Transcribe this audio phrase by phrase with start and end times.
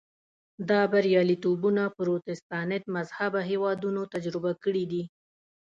[0.69, 5.03] دا بریالیتوبونه پروتستانت مذهبه هېوادونو تجربه کړي دي.